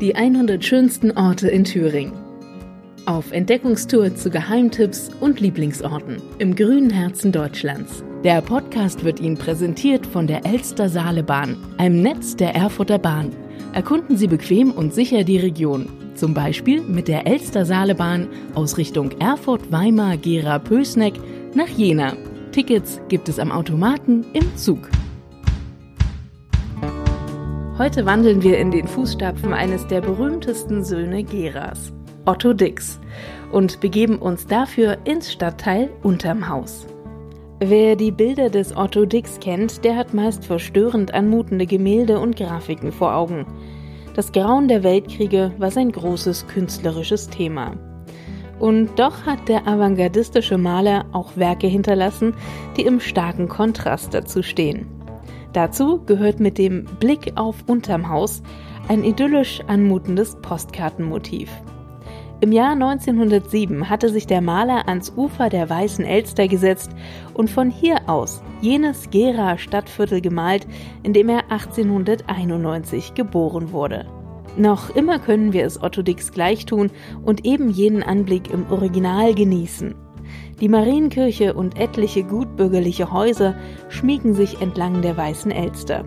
Die 0.00 0.14
100 0.14 0.64
schönsten 0.64 1.10
Orte 1.12 1.48
in 1.48 1.64
Thüringen. 1.64 2.12
Auf 3.06 3.32
Entdeckungstour 3.32 4.14
zu 4.14 4.30
Geheimtipps 4.30 5.10
und 5.20 5.40
Lieblingsorten 5.40 6.20
im 6.38 6.54
grünen 6.54 6.90
Herzen 6.90 7.32
Deutschlands. 7.32 8.04
Der 8.24 8.42
Podcast 8.42 9.04
wird 9.04 9.20
Ihnen 9.20 9.38
präsentiert 9.38 10.06
von 10.06 10.26
der 10.26 10.44
Elster 10.44 10.88
Saalebahn, 10.88 11.56
einem 11.78 12.02
Netz 12.02 12.36
der 12.36 12.54
Erfurter 12.54 12.98
Bahn. 12.98 13.30
Erkunden 13.72 14.16
Sie 14.16 14.26
bequem 14.26 14.70
und 14.70 14.92
sicher 14.92 15.24
die 15.24 15.38
Region. 15.38 15.88
Zum 16.14 16.34
Beispiel 16.34 16.82
mit 16.82 17.08
der 17.08 17.26
Elster 17.26 17.64
Saalebahn 17.64 18.28
aus 18.54 18.76
Richtung 18.76 19.12
Erfurt, 19.20 19.72
Weimar, 19.72 20.16
Gera, 20.16 20.58
Pösneck 20.58 21.14
nach 21.54 21.68
Jena. 21.68 22.14
Tickets 22.52 23.00
gibt 23.08 23.28
es 23.28 23.38
am 23.38 23.50
Automaten 23.50 24.26
im 24.32 24.56
Zug. 24.56 24.90
Heute 27.78 28.06
wandeln 28.06 28.42
wir 28.42 28.58
in 28.58 28.72
den 28.72 28.88
Fußstapfen 28.88 29.52
eines 29.52 29.86
der 29.86 30.00
berühmtesten 30.00 30.82
Söhne 30.82 31.22
Geras, 31.22 31.92
Otto 32.24 32.52
Dix, 32.52 32.98
und 33.52 33.78
begeben 33.78 34.18
uns 34.18 34.48
dafür 34.48 34.98
ins 35.04 35.32
Stadtteil 35.32 35.88
Unterm 36.02 36.48
Haus. 36.48 36.88
Wer 37.60 37.94
die 37.94 38.10
Bilder 38.10 38.50
des 38.50 38.76
Otto 38.76 39.04
Dix 39.04 39.38
kennt, 39.38 39.84
der 39.84 39.94
hat 39.94 40.12
meist 40.12 40.44
verstörend 40.44 41.14
anmutende 41.14 41.66
Gemälde 41.66 42.18
und 42.18 42.34
Grafiken 42.34 42.90
vor 42.90 43.14
Augen. 43.14 43.46
Das 44.16 44.32
Grauen 44.32 44.66
der 44.66 44.82
Weltkriege 44.82 45.52
war 45.58 45.70
sein 45.70 45.92
großes 45.92 46.48
künstlerisches 46.48 47.28
Thema. 47.28 47.76
Und 48.58 48.98
doch 48.98 49.24
hat 49.24 49.48
der 49.48 49.68
avantgardistische 49.68 50.58
Maler 50.58 51.04
auch 51.12 51.36
Werke 51.36 51.68
hinterlassen, 51.68 52.34
die 52.76 52.82
im 52.82 52.98
starken 52.98 53.46
Kontrast 53.46 54.14
dazu 54.14 54.42
stehen. 54.42 54.97
Dazu 55.58 56.00
gehört 56.06 56.38
mit 56.38 56.56
dem 56.56 56.84
Blick 57.00 57.32
auf 57.34 57.64
Unterm 57.66 58.08
Haus 58.08 58.44
ein 58.86 59.02
idyllisch 59.02 59.60
anmutendes 59.66 60.36
Postkartenmotiv. 60.40 61.50
Im 62.40 62.52
Jahr 62.52 62.74
1907 62.74 63.90
hatte 63.90 64.08
sich 64.08 64.28
der 64.28 64.40
Maler 64.40 64.86
ans 64.86 65.12
Ufer 65.16 65.48
der 65.48 65.68
Weißen 65.68 66.04
Elster 66.04 66.46
gesetzt 66.46 66.92
und 67.34 67.50
von 67.50 67.70
hier 67.70 68.08
aus 68.08 68.40
jenes 68.60 69.10
Gera 69.10 69.58
Stadtviertel 69.58 70.20
gemalt, 70.20 70.64
in 71.02 71.12
dem 71.12 71.28
er 71.28 71.50
1891 71.50 73.14
geboren 73.14 73.72
wurde. 73.72 74.06
Noch 74.56 74.94
immer 74.94 75.18
können 75.18 75.52
wir 75.52 75.66
es 75.66 75.82
Otto 75.82 76.02
Dix 76.02 76.30
gleich 76.30 76.66
tun 76.66 76.92
und 77.24 77.44
eben 77.44 77.68
jenen 77.68 78.04
Anblick 78.04 78.48
im 78.52 78.70
Original 78.70 79.34
genießen. 79.34 79.96
Die 80.60 80.68
Marienkirche 80.68 81.54
und 81.54 81.78
etliche 81.78 82.24
gutbürgerliche 82.24 83.12
Häuser 83.12 83.54
schmiegen 83.88 84.34
sich 84.34 84.60
entlang 84.60 85.02
der 85.02 85.16
Weißen 85.16 85.50
Elster. 85.50 86.04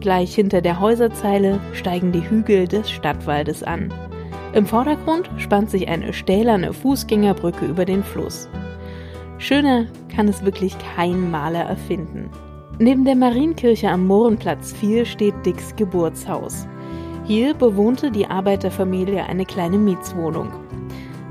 Gleich 0.00 0.34
hinter 0.34 0.60
der 0.60 0.80
Häuserzeile 0.80 1.60
steigen 1.72 2.12
die 2.12 2.28
Hügel 2.28 2.66
des 2.66 2.90
Stadtwaldes 2.90 3.62
an. 3.62 3.92
Im 4.52 4.66
Vordergrund 4.66 5.30
spannt 5.36 5.70
sich 5.70 5.88
eine 5.88 6.12
stählerne 6.12 6.72
Fußgängerbrücke 6.72 7.64
über 7.66 7.84
den 7.84 8.02
Fluss. 8.02 8.48
Schöner 9.38 9.86
kann 10.14 10.28
es 10.28 10.44
wirklich 10.44 10.76
kein 10.96 11.30
Maler 11.30 11.64
erfinden. 11.64 12.30
Neben 12.78 13.04
der 13.04 13.16
Marienkirche 13.16 13.88
am 13.88 14.06
Mohrenplatz 14.06 14.72
4 14.72 15.04
steht 15.04 15.34
Dicks 15.46 15.74
Geburtshaus. 15.76 16.66
Hier 17.24 17.54
bewohnte 17.54 18.10
die 18.10 18.26
Arbeiterfamilie 18.26 19.24
eine 19.24 19.44
kleine 19.44 19.78
Mietswohnung. 19.78 20.52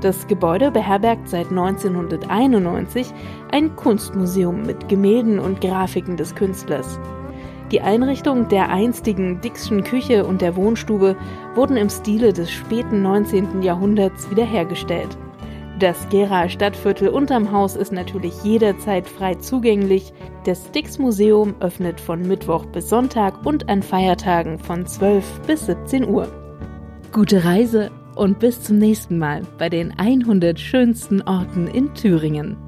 Das 0.04 0.26
Gebäude 0.26 0.70
beherbergt 0.70 1.30
seit 1.30 1.48
1991 1.48 3.10
ein 3.50 3.74
Kunstmuseum 3.74 4.60
mit 4.60 4.86
Gemälden 4.86 5.38
und 5.38 5.62
Grafiken 5.62 6.18
des 6.18 6.34
Künstlers. 6.34 7.00
Die 7.72 7.80
Einrichtung 7.80 8.48
der 8.48 8.68
einstigen 8.68 9.40
Dixschen 9.40 9.82
Küche 9.82 10.26
und 10.26 10.42
der 10.42 10.56
Wohnstube 10.56 11.16
wurden 11.54 11.78
im 11.78 11.88
Stile 11.88 12.34
des 12.34 12.50
späten 12.50 13.00
19. 13.00 13.62
Jahrhunderts 13.62 14.28
wiederhergestellt. 14.28 15.16
Das 15.78 16.06
Gera 16.10 16.50
Stadtviertel 16.50 17.08
unterm 17.08 17.50
Haus 17.50 17.74
ist 17.74 17.90
natürlich 17.90 18.44
jederzeit 18.44 19.08
frei 19.08 19.36
zugänglich. 19.36 20.12
Das 20.44 20.70
Dix 20.70 20.98
Museum 20.98 21.54
öffnet 21.60 21.98
von 21.98 22.20
Mittwoch 22.20 22.66
bis 22.66 22.90
Sonntag 22.90 23.46
und 23.46 23.70
an 23.70 23.82
Feiertagen 23.82 24.58
von 24.58 24.84
12 24.84 25.40
bis 25.46 25.64
17 25.64 26.06
Uhr. 26.06 26.28
Gute 27.10 27.46
Reise 27.46 27.90
und 28.16 28.38
bis 28.38 28.62
zum 28.62 28.78
nächsten 28.78 29.18
Mal 29.18 29.42
bei 29.58 29.68
den 29.68 29.92
100 29.98 30.58
schönsten 30.58 31.22
Orten 31.22 31.66
in 31.66 31.94
Thüringen. 31.94 32.63